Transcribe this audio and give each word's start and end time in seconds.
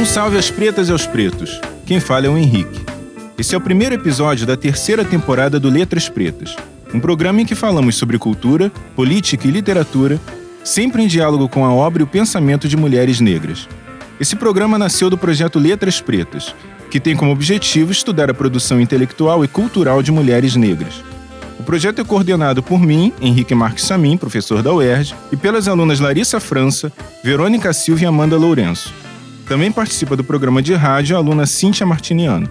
Um 0.00 0.06
salve 0.06 0.38
às 0.38 0.50
pretas 0.50 0.88
e 0.88 0.92
aos 0.92 1.06
pretos. 1.06 1.60
Quem 1.84 2.00
fala 2.00 2.24
é 2.24 2.28
o 2.30 2.38
Henrique. 2.38 2.80
Esse 3.36 3.54
é 3.54 3.58
o 3.58 3.60
primeiro 3.60 3.94
episódio 3.94 4.46
da 4.46 4.56
terceira 4.56 5.04
temporada 5.04 5.60
do 5.60 5.68
Letras 5.68 6.08
Pretas, 6.08 6.56
um 6.94 6.98
programa 6.98 7.42
em 7.42 7.44
que 7.44 7.54
falamos 7.54 7.96
sobre 7.96 8.16
cultura, 8.16 8.72
política 8.96 9.46
e 9.46 9.50
literatura, 9.50 10.18
sempre 10.64 11.02
em 11.02 11.06
diálogo 11.06 11.50
com 11.50 11.66
a 11.66 11.74
obra 11.74 12.00
e 12.00 12.04
o 12.04 12.06
pensamento 12.06 12.66
de 12.66 12.78
mulheres 12.78 13.20
negras. 13.20 13.68
Esse 14.18 14.34
programa 14.36 14.78
nasceu 14.78 15.10
do 15.10 15.18
projeto 15.18 15.58
Letras 15.58 16.00
Pretas, 16.00 16.54
que 16.90 16.98
tem 16.98 17.14
como 17.14 17.30
objetivo 17.30 17.92
estudar 17.92 18.30
a 18.30 18.34
produção 18.34 18.80
intelectual 18.80 19.44
e 19.44 19.48
cultural 19.48 20.02
de 20.02 20.10
mulheres 20.10 20.56
negras. 20.56 21.04
O 21.58 21.62
projeto 21.62 22.00
é 22.00 22.04
coordenado 22.04 22.62
por 22.62 22.80
mim, 22.80 23.12
Henrique 23.20 23.54
Marques 23.54 23.84
Samin, 23.84 24.16
professor 24.16 24.62
da 24.62 24.72
UERJ, 24.72 25.14
e 25.30 25.36
pelas 25.36 25.68
alunas 25.68 26.00
Larissa 26.00 26.40
França, 26.40 26.90
Verônica 27.22 27.70
Silva 27.74 28.04
e 28.04 28.06
Amanda 28.06 28.38
Lourenço. 28.38 28.99
Também 29.50 29.72
participa 29.72 30.14
do 30.14 30.22
programa 30.22 30.62
de 30.62 30.74
rádio 30.74 31.16
a 31.16 31.18
aluna 31.18 31.44
Cíntia 31.44 31.84
Martiniano. 31.84 32.48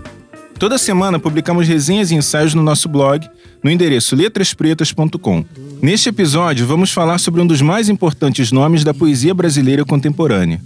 Toda 0.60 0.78
semana 0.78 1.18
publicamos 1.18 1.66
resenhas 1.66 2.12
e 2.12 2.16
ensaios 2.16 2.54
no 2.54 2.62
nosso 2.62 2.90
blog, 2.90 3.26
no 3.64 3.72
endereço 3.72 4.18
letraspretas.com. 4.18 5.46
Neste 5.82 6.10
episódio, 6.10 6.68
vamos 6.68 6.92
falar 6.92 7.18
sobre 7.18 7.40
um 7.40 7.48
dos 7.48 7.62
mais 7.62 7.88
importantes 7.88 8.52
nomes 8.52 8.84
da 8.84 8.94
poesia 8.94 9.34
brasileira 9.34 9.86
contemporânea, 9.86 10.60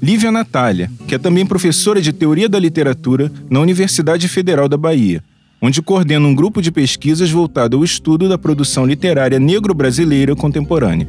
Lívia 0.00 0.30
Natália, 0.30 0.88
que 1.08 1.16
é 1.16 1.18
também 1.18 1.44
professora 1.44 2.00
de 2.00 2.12
Teoria 2.12 2.48
da 2.48 2.60
Literatura 2.60 3.28
na 3.50 3.58
Universidade 3.58 4.28
Federal 4.28 4.68
da 4.68 4.76
Bahia, 4.76 5.24
onde 5.60 5.82
coordena 5.82 6.24
um 6.24 6.36
grupo 6.36 6.62
de 6.62 6.70
pesquisas 6.70 7.32
voltado 7.32 7.76
ao 7.76 7.82
estudo 7.82 8.28
da 8.28 8.38
produção 8.38 8.86
literária 8.86 9.40
negro-brasileira 9.40 10.36
contemporânea. 10.36 11.08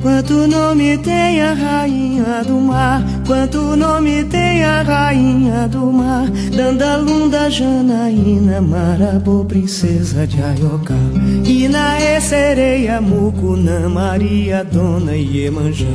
Quanto 0.00 0.46
nome 0.46 0.96
tem 0.98 1.42
a 1.42 1.54
rainha 1.54 2.44
do 2.44 2.54
mar, 2.60 3.02
quanto 3.26 3.76
nome 3.76 4.22
tem 4.24 4.64
a 4.64 4.82
rainha 4.82 5.66
do 5.66 5.92
mar, 5.92 6.30
Dandalunda, 6.56 7.50
Janaína, 7.50 8.60
Marabô, 8.60 9.44
princesa 9.44 10.24
de 10.24 10.40
Ayocá, 10.40 10.94
Inaê, 11.44 12.20
sereia, 12.20 13.00
Mucunã, 13.00 13.88
Maria, 13.88 14.62
Dona 14.64 15.16
Iemanjá. 15.16 15.86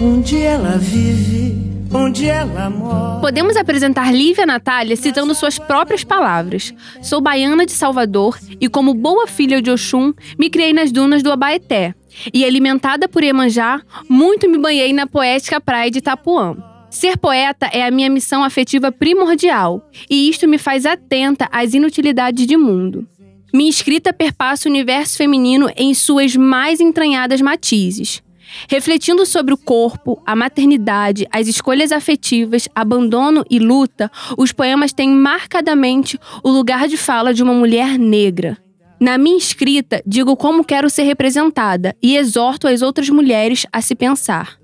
Onde 0.00 0.42
ela 0.42 0.76
vive, 0.76 1.73
onde 1.94 2.26
ela 2.26 2.68
mora. 2.68 3.20
Podemos 3.20 3.56
apresentar 3.56 4.12
Lívia 4.12 4.44
Natália 4.44 4.96
citando 4.96 5.34
suas 5.34 5.58
próprias 5.58 6.02
palavras. 6.02 6.74
Sou 7.00 7.20
baiana 7.20 7.64
de 7.64 7.72
Salvador 7.72 8.38
e, 8.60 8.68
como 8.68 8.92
boa 8.92 9.26
filha 9.26 9.62
de 9.62 9.70
Oxum, 9.70 10.12
me 10.38 10.50
criei 10.50 10.72
nas 10.72 10.90
dunas 10.90 11.22
do 11.22 11.30
Abaeté. 11.30 11.94
E, 12.32 12.44
alimentada 12.44 13.08
por 13.08 13.22
Iemanjá, 13.22 13.80
muito 14.08 14.48
me 14.48 14.58
banhei 14.58 14.92
na 14.92 15.06
poética 15.06 15.60
praia 15.60 15.90
de 15.90 15.98
Itapuã. 15.98 16.56
Ser 16.90 17.16
poeta 17.16 17.66
é 17.72 17.84
a 17.84 17.90
minha 17.90 18.08
missão 18.08 18.44
afetiva 18.44 18.92
primordial, 18.92 19.90
e 20.08 20.28
isto 20.28 20.46
me 20.46 20.58
faz 20.58 20.86
atenta 20.86 21.48
às 21.50 21.74
inutilidades 21.74 22.46
de 22.46 22.56
mundo. 22.56 23.04
Minha 23.52 23.70
escrita 23.70 24.12
perpassa 24.12 24.68
o 24.68 24.70
universo 24.70 25.16
feminino 25.16 25.68
em 25.76 25.92
suas 25.92 26.36
mais 26.36 26.80
entranhadas 26.80 27.40
matizes. 27.40 28.22
Refletindo 28.68 29.24
sobre 29.26 29.54
o 29.54 29.58
corpo, 29.58 30.22
a 30.26 30.36
maternidade, 30.36 31.26
as 31.30 31.46
escolhas 31.46 31.92
afetivas, 31.92 32.68
abandono 32.74 33.44
e 33.50 33.58
luta, 33.58 34.10
os 34.36 34.52
poemas 34.52 34.92
têm 34.92 35.10
marcadamente 35.10 36.18
o 36.42 36.50
lugar 36.50 36.88
de 36.88 36.96
fala 36.96 37.34
de 37.34 37.42
uma 37.42 37.54
mulher 37.54 37.98
negra. 37.98 38.58
Na 39.00 39.18
minha 39.18 39.36
escrita, 39.36 40.02
digo 40.06 40.36
como 40.36 40.64
quero 40.64 40.88
ser 40.88 41.02
representada 41.02 41.94
e 42.02 42.16
exorto 42.16 42.68
as 42.68 42.80
outras 42.80 43.10
mulheres 43.10 43.66
a 43.72 43.80
se 43.80 43.94
pensar. 43.94 44.58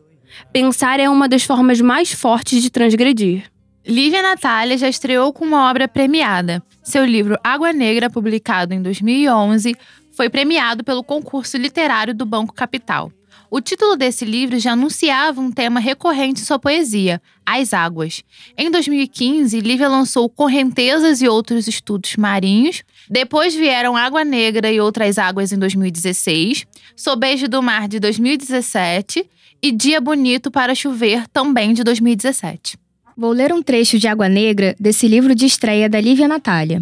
Pensar 0.53 1.00
é 1.00 1.09
uma 1.09 1.28
das 1.28 1.42
formas 1.42 1.81
mais 1.81 2.12
fortes 2.12 2.62
de 2.62 2.70
transgredir. 2.70 3.50
Lívia 3.87 4.22
Natália 4.22 4.78
já 4.78 4.89
estreou 4.89 5.33
com 5.33 5.44
uma 5.44 5.69
obra 5.69 5.89
premiada. 5.89 6.62
Seu 6.82 7.05
livro 7.05 7.37
Água 7.43 7.72
Negra, 7.72 8.09
publicado 8.09 8.72
em 8.72 8.81
2011, 8.81 9.75
foi 10.12 10.28
premiado 10.28 10.84
pelo 10.84 11.03
concurso 11.03 11.56
literário 11.56 12.15
do 12.15 12.25
Banco 12.25 12.55
Capital. 12.55 13.10
O 13.50 13.61
título 13.61 13.97
desse 13.97 14.25
livro 14.25 14.61
já 14.61 14.72
anunciava 14.72 15.41
um 15.41 15.50
tema 15.50 15.81
recorrente 15.81 16.41
em 16.41 16.44
sua 16.44 16.56
poesia, 16.56 17.21
as 17.44 17.75
águas. 17.75 18.22
Em 18.56 18.71
2015, 18.71 19.59
Lívia 19.59 19.88
lançou 19.88 20.28
Correntezas 20.28 21.21
e 21.21 21.27
Outros 21.27 21.66
Estudos 21.66 22.15
Marinhos. 22.15 22.84
Depois 23.11 23.53
vieram 23.53 23.97
Água 23.97 24.25
Negra 24.25 24.71
e 24.71 24.81
Outras 24.81 25.19
Águas 25.19 25.50
em 25.50 25.59
2016, 25.59 26.65
Sobejo 26.94 27.49
do 27.49 27.61
Mar 27.61 27.88
de 27.88 27.99
2017 27.99 29.28
e 29.61 29.72
Dia 29.72 30.00
Bonito 30.00 30.49
para 30.49 30.72
Chover 30.72 31.27
também 31.27 31.75
de 31.75 31.82
2017. 31.82 32.78
Vou 33.17 33.32
ler 33.32 33.53
um 33.53 33.61
trecho 33.61 33.99
de 33.99 34.06
Água 34.06 34.28
Negra 34.28 34.77
desse 34.78 35.09
livro 35.09 35.34
de 35.34 35.47
estreia 35.47 35.88
da 35.88 36.00
Lívia 36.00 36.28
Natália. 36.28 36.81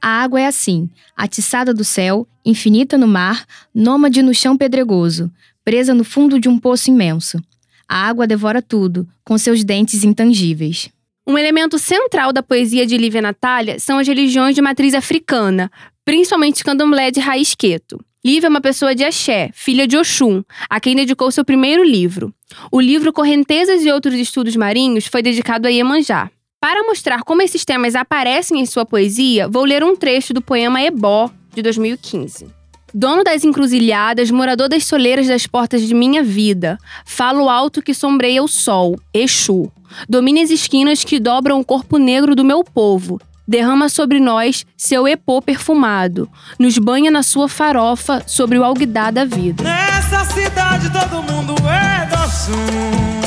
A 0.00 0.22
água 0.22 0.40
é 0.40 0.46
assim, 0.46 0.88
atiçada 1.16 1.74
do 1.74 1.84
céu, 1.84 2.26
infinita 2.44 2.96
no 2.96 3.08
mar, 3.08 3.44
nômade 3.74 4.22
no 4.22 4.32
chão 4.32 4.56
pedregoso, 4.56 5.30
presa 5.64 5.94
no 5.94 6.04
fundo 6.04 6.40
de 6.40 6.48
um 6.48 6.58
poço 6.58 6.90
imenso. 6.90 7.40
A 7.88 8.06
água 8.06 8.26
devora 8.26 8.60
tudo, 8.60 9.08
com 9.24 9.38
seus 9.38 9.64
dentes 9.64 10.04
intangíveis. 10.04 10.90
Um 11.26 11.36
elemento 11.36 11.78
central 11.78 12.32
da 12.32 12.42
poesia 12.42 12.86
de 12.86 12.96
Lívia 12.96 13.20
Natália 13.20 13.78
são 13.78 13.98
as 13.98 14.08
religiões 14.08 14.54
de 14.54 14.62
matriz 14.62 14.94
africana, 14.94 15.70
principalmente 16.04 16.64
candomblé 16.64 17.10
de 17.10 17.20
raiz 17.20 17.54
queto. 17.54 17.98
Lívia 18.24 18.46
é 18.46 18.50
uma 18.50 18.60
pessoa 18.60 18.94
de 18.94 19.04
axé, 19.04 19.50
filha 19.52 19.86
de 19.86 19.96
Oxum, 19.96 20.42
a 20.68 20.80
quem 20.80 20.96
dedicou 20.96 21.30
seu 21.30 21.44
primeiro 21.44 21.84
livro. 21.84 22.34
O 22.72 22.80
livro 22.80 23.12
Correntezas 23.12 23.84
e 23.84 23.92
Outros 23.92 24.14
Estudos 24.14 24.56
Marinhos 24.56 25.06
foi 25.06 25.22
dedicado 25.22 25.68
a 25.68 25.70
Iemanjá. 25.70 26.30
Para 26.60 26.82
mostrar 26.82 27.22
como 27.22 27.42
esses 27.42 27.64
temas 27.64 27.94
aparecem 27.94 28.60
em 28.60 28.66
sua 28.66 28.84
poesia, 28.84 29.46
vou 29.46 29.64
ler 29.64 29.84
um 29.84 29.94
trecho 29.94 30.34
do 30.34 30.42
poema 30.42 30.82
Ebó, 30.82 31.30
de 31.54 31.62
2015. 31.62 32.57
Dono 32.94 33.22
das 33.22 33.44
encruzilhadas, 33.44 34.30
morador 34.30 34.68
das 34.68 34.84
soleiras 34.84 35.26
das 35.26 35.46
portas 35.46 35.82
de 35.82 35.94
minha 35.94 36.22
vida, 36.22 36.78
falo 37.04 37.48
alto 37.48 37.82
que 37.82 37.92
sombreia 37.92 38.42
o 38.42 38.48
sol, 38.48 38.98
Exu. 39.12 39.70
Domine 40.08 40.42
as 40.42 40.50
esquinas 40.50 41.04
que 41.04 41.18
dobram 41.20 41.60
o 41.60 41.64
corpo 41.64 41.98
negro 41.98 42.34
do 42.34 42.44
meu 42.44 42.64
povo. 42.64 43.20
Derrama 43.46 43.88
sobre 43.88 44.20
nós 44.20 44.66
seu 44.76 45.08
epô 45.08 45.40
perfumado. 45.40 46.28
Nos 46.58 46.76
banha 46.76 47.10
na 47.10 47.22
sua 47.22 47.48
farofa 47.48 48.22
sobre 48.26 48.58
o 48.58 48.64
alguidar 48.64 49.10
da 49.10 49.24
vida. 49.24 49.64
Nessa 49.64 50.24
cidade 50.26 50.90
todo 50.90 51.22
mundo 51.22 51.54
é 51.66 52.06
doçum. 52.06 53.17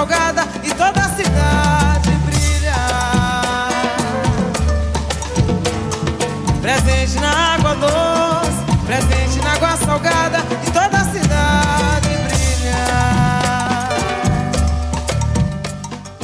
Salgada 0.00 0.42
e 0.64 0.70
toda 0.70 0.98
a 0.98 1.08
cidade 1.10 2.10
brilha. 2.24 2.74
Presente 6.62 7.20
na 7.20 7.54
água 7.54 7.74
doce, 7.74 8.64
presente 8.86 9.44
na 9.44 9.52
água 9.52 9.76
salgada 9.76 10.38
e 10.66 10.70
toda 10.70 10.96
a 10.96 11.04
cidade 11.04 12.08
brilha. 12.24 12.76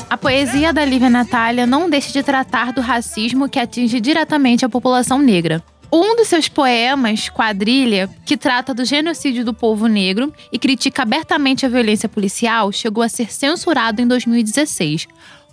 A 0.09 0.17
poesia 0.17 0.73
da 0.73 0.83
Lívia 0.83 1.11
Natália 1.11 1.67
não 1.67 1.91
deixa 1.91 2.11
de 2.11 2.23
tratar 2.23 2.73
do 2.73 2.81
racismo 2.81 3.47
que 3.47 3.59
atinge 3.59 4.01
diretamente 4.01 4.65
a 4.65 4.71
população 4.71 5.19
negra. 5.19 5.63
Um 5.93 6.17
dos 6.17 6.29
seus 6.29 6.49
poemas, 6.49 7.29
Quadrilha, 7.29 8.11
que 8.25 8.37
trata 8.37 8.75
do 8.75 8.85
genocídio 8.85 9.45
do 9.45 9.55
povo 9.55 9.87
negro 9.87 10.33
e 10.53 10.59
critica 10.59 11.03
abertamente 11.03 11.65
a 11.65 11.69
violência 11.69 12.09
policial, 12.09 12.73
chegou 12.73 13.05
a 13.05 13.09
ser 13.09 13.33
censurado 13.33 14.03
em 14.03 14.07
2016. 14.07 15.07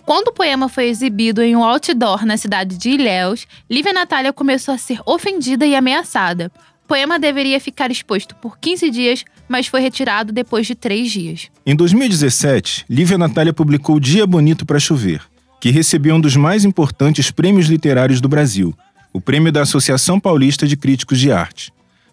Quando 0.05 0.29
o 0.29 0.33
poema 0.33 0.67
foi 0.67 0.85
exibido 0.85 1.41
em 1.41 1.55
um 1.55 1.63
outdoor 1.63 2.25
na 2.25 2.35
cidade 2.35 2.77
de 2.77 2.89
Ilhéus, 2.89 3.45
Lívia 3.69 3.93
Natália 3.93 4.33
começou 4.33 4.73
a 4.73 4.77
ser 4.77 4.99
ofendida 5.05 5.65
e 5.65 5.75
ameaçada. 5.75 6.51
O 6.83 6.87
poema 6.87 7.19
deveria 7.19 7.59
ficar 7.59 7.91
exposto 7.91 8.35
por 8.35 8.57
15 8.57 8.89
dias, 8.89 9.23
mas 9.47 9.67
foi 9.67 9.81
retirado 9.81 10.33
depois 10.33 10.65
de 10.67 10.75
três 10.75 11.11
dias. 11.11 11.49
Em 11.65 11.75
2017, 11.75 12.85
Lívia 12.89 13.17
Natália 13.17 13.53
publicou 13.53 13.99
Dia 13.99 14.27
Bonito 14.27 14.65
para 14.65 14.79
Chover, 14.79 15.21
que 15.61 15.69
recebeu 15.69 16.15
um 16.15 16.19
dos 16.19 16.35
mais 16.35 16.65
importantes 16.65 17.31
prêmios 17.31 17.67
literários 17.67 18.19
do 18.19 18.27
Brasil, 18.27 18.75
o 19.13 19.21
prêmio 19.21 19.51
da 19.51 19.61
Associação 19.61 20.19
Paulista 20.19 20.67
de 20.67 20.75
Críticos 20.75 21.19
de 21.19 21.31
Arte. 21.31 21.71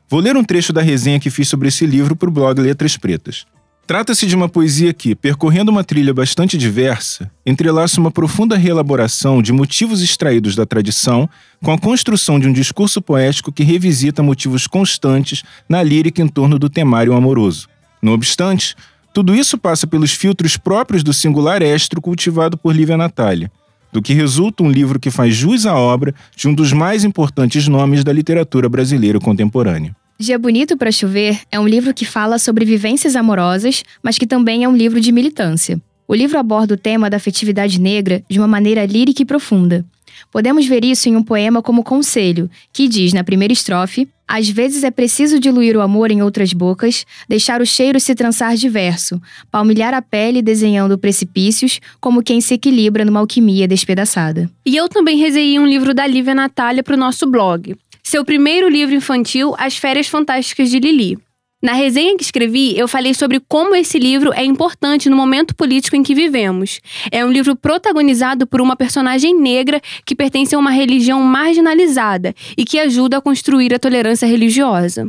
Vou 0.08 0.20
ler 0.20 0.36
um 0.36 0.44
trecho 0.44 0.72
da 0.72 0.82
resenha 0.82 1.18
que 1.18 1.30
fiz 1.30 1.48
sobre 1.48 1.68
esse 1.68 1.86
livro 1.86 2.14
para 2.14 2.28
o 2.28 2.32
blog 2.32 2.60
Letras 2.60 2.96
Pretas. 2.96 3.46
Trata-se 3.86 4.24
de 4.24 4.36
uma 4.36 4.48
poesia 4.48 4.92
que, 4.92 5.16
percorrendo 5.16 5.70
uma 5.70 5.82
trilha 5.82 6.14
bastante 6.14 6.56
diversa, 6.56 7.28
entrelaça 7.44 8.00
uma 8.00 8.10
profunda 8.10 8.56
reelaboração 8.56 9.42
de 9.42 9.52
motivos 9.52 10.00
extraídos 10.00 10.54
da 10.54 10.64
tradição 10.64 11.28
com 11.60 11.72
a 11.72 11.78
construção 11.78 12.38
de 12.38 12.46
um 12.46 12.52
discurso 12.52 13.02
poético 13.02 13.50
que 13.50 13.64
revisita 13.64 14.22
motivos 14.22 14.68
constantes 14.68 15.42
na 15.68 15.82
lírica 15.82 16.22
em 16.22 16.28
torno 16.28 16.56
do 16.56 16.70
temário 16.70 17.14
amoroso. 17.14 17.66
No 18.00 18.12
obstante, 18.12 18.76
tudo 19.12 19.34
isso 19.34 19.58
passa 19.58 19.88
pelos 19.88 20.12
filtros 20.12 20.56
próprios 20.56 21.02
do 21.02 21.12
singular 21.12 21.60
estro 21.60 22.00
cultivado 22.00 22.56
por 22.56 22.74
Lívia 22.74 22.96
Natália, 22.96 23.50
do 23.92 24.02
que 24.02 24.14
resulta 24.14 24.62
um 24.62 24.70
livro 24.70 24.98
que 24.98 25.10
faz 25.10 25.34
jus 25.34 25.66
à 25.66 25.76
obra 25.76 26.14
de 26.36 26.48
um 26.48 26.54
dos 26.54 26.72
mais 26.72 27.04
importantes 27.04 27.66
nomes 27.68 28.04
da 28.04 28.12
literatura 28.12 28.68
brasileira 28.68 29.18
contemporânea. 29.18 29.94
Dia 30.18 30.38
Bonito 30.38 30.76
para 30.76 30.92
Chover 30.92 31.40
é 31.50 31.58
um 31.58 31.66
livro 31.66 31.94
que 31.94 32.04
fala 32.04 32.38
sobre 32.38 32.64
vivências 32.64 33.16
amorosas, 33.16 33.82
mas 34.02 34.18
que 34.18 34.26
também 34.26 34.64
é 34.64 34.68
um 34.68 34.76
livro 34.76 35.00
de 35.00 35.10
militância. 35.10 35.80
O 36.06 36.14
livro 36.14 36.38
aborda 36.38 36.74
o 36.74 36.76
tema 36.76 37.08
da 37.08 37.16
afetividade 37.16 37.80
negra 37.80 38.22
de 38.28 38.38
uma 38.38 38.48
maneira 38.48 38.84
lírica 38.84 39.22
e 39.22 39.24
profunda. 39.24 39.84
Podemos 40.30 40.66
ver 40.66 40.84
isso 40.84 41.08
em 41.08 41.16
um 41.16 41.22
poema 41.22 41.62
como 41.62 41.84
Conselho, 41.84 42.50
que 42.72 42.88
diz 42.88 43.12
na 43.12 43.24
primeira 43.24 43.52
estrofe: 43.52 44.08
Às 44.26 44.48
vezes 44.48 44.84
é 44.84 44.90
preciso 44.90 45.38
diluir 45.38 45.76
o 45.76 45.80
amor 45.80 46.10
em 46.10 46.22
outras 46.22 46.52
bocas, 46.52 47.06
deixar 47.28 47.60
o 47.60 47.66
cheiro 47.66 48.00
se 48.00 48.14
trançar 48.14 48.56
de 48.56 48.68
verso, 48.68 49.20
palmilhar 49.50 49.94
a 49.94 50.02
pele 50.02 50.42
desenhando 50.42 50.98
precipícios, 50.98 51.80
como 52.00 52.22
quem 52.22 52.40
se 52.40 52.54
equilibra 52.54 53.04
numa 53.04 53.20
alquimia 53.20 53.68
despedaçada. 53.68 54.50
E 54.64 54.76
eu 54.76 54.88
também 54.88 55.16
resenhei 55.16 55.58
um 55.58 55.66
livro 55.66 55.94
da 55.94 56.06
Lívia 56.06 56.34
Natália 56.34 56.82
para 56.82 56.94
o 56.94 56.98
nosso 56.98 57.26
blog 57.26 57.76
seu 58.10 58.24
primeiro 58.24 58.68
livro 58.68 58.92
infantil, 58.92 59.54
As 59.56 59.76
Férias 59.76 60.08
Fantásticas 60.08 60.68
de 60.68 60.80
Lili. 60.80 61.16
Na 61.62 61.74
resenha 61.74 62.16
que 62.16 62.22
escrevi, 62.22 62.78
eu 62.78 62.88
falei 62.88 63.12
sobre 63.12 63.38
como 63.46 63.76
esse 63.76 63.98
livro 63.98 64.32
é 64.32 64.42
importante 64.42 65.10
no 65.10 65.16
momento 65.16 65.54
político 65.54 65.94
em 65.94 66.02
que 66.02 66.14
vivemos. 66.14 66.80
É 67.12 67.22
um 67.22 67.30
livro 67.30 67.54
protagonizado 67.54 68.46
por 68.46 68.62
uma 68.62 68.74
personagem 68.74 69.38
negra 69.38 69.78
que 70.06 70.14
pertence 70.14 70.54
a 70.54 70.58
uma 70.58 70.70
religião 70.70 71.20
marginalizada 71.20 72.34
e 72.56 72.64
que 72.64 72.78
ajuda 72.78 73.18
a 73.18 73.20
construir 73.20 73.74
a 73.74 73.78
tolerância 73.78 74.26
religiosa. 74.26 75.06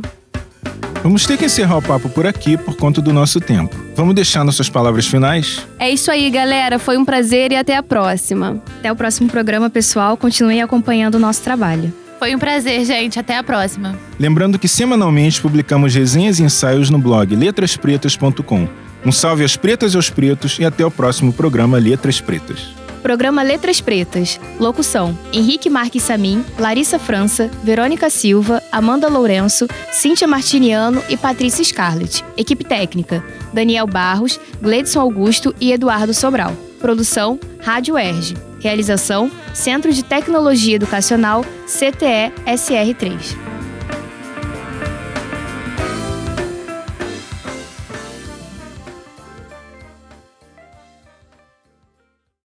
Vamos 1.02 1.24
ter 1.24 1.38
que 1.38 1.46
encerrar 1.46 1.78
o 1.78 1.82
papo 1.82 2.10
por 2.10 2.26
aqui 2.26 2.58
por 2.58 2.76
conta 2.76 3.00
do 3.00 3.14
nosso 3.14 3.40
tempo. 3.40 3.74
Vamos 3.96 4.14
deixar 4.14 4.44
nossas 4.44 4.68
palavras 4.68 5.06
finais? 5.06 5.66
É 5.78 5.90
isso 5.90 6.10
aí, 6.10 6.28
galera. 6.28 6.78
Foi 6.78 6.98
um 6.98 7.04
prazer 7.04 7.50
e 7.50 7.56
até 7.56 7.76
a 7.76 7.82
próxima. 7.82 8.62
Até 8.78 8.92
o 8.92 8.96
próximo 8.96 9.28
programa, 9.28 9.70
pessoal. 9.70 10.18
Continue 10.18 10.60
acompanhando 10.60 11.14
o 11.14 11.18
nosso 11.18 11.42
trabalho. 11.42 12.01
Foi 12.22 12.36
um 12.36 12.38
prazer, 12.38 12.84
gente. 12.84 13.18
Até 13.18 13.36
a 13.36 13.42
próxima. 13.42 13.98
Lembrando 14.16 14.56
que 14.56 14.68
semanalmente 14.68 15.42
publicamos 15.42 15.92
resenhas 15.92 16.38
e 16.38 16.44
ensaios 16.44 16.88
no 16.88 16.96
blog 16.96 17.34
letraspretas.com. 17.34 18.68
Um 19.04 19.10
salve 19.10 19.42
às 19.42 19.56
pretas 19.56 19.92
e 19.92 19.96
aos 19.96 20.08
pretos 20.08 20.56
e 20.60 20.64
até 20.64 20.86
o 20.86 20.90
próximo 20.90 21.32
programa 21.32 21.78
Letras 21.78 22.20
Pretas. 22.20 22.76
Programa 23.02 23.42
Letras 23.42 23.80
Pretas. 23.80 24.38
Locução: 24.60 25.18
Henrique 25.32 25.68
Marques 25.68 26.04
Samin, 26.04 26.44
Larissa 26.60 26.96
França, 26.96 27.50
Verônica 27.64 28.08
Silva, 28.08 28.62
Amanda 28.70 29.08
Lourenço, 29.08 29.66
Cíntia 29.90 30.28
Martiniano 30.28 31.02
e 31.08 31.16
Patrícia 31.16 31.64
Scarlett. 31.64 32.24
Equipe 32.36 32.62
técnica: 32.62 33.20
Daniel 33.52 33.88
Barros, 33.88 34.38
Gledson 34.60 35.00
Augusto 35.00 35.52
e 35.60 35.72
Eduardo 35.72 36.14
Sobral. 36.14 36.56
Produção: 36.78 37.36
Rádio 37.58 37.98
Erge. 37.98 38.51
Realização: 38.62 39.30
Centro 39.52 39.92
de 39.92 40.04
Tecnologia 40.04 40.76
Educacional 40.76 41.44
CTE 41.66 42.32
SR3. 42.46 43.51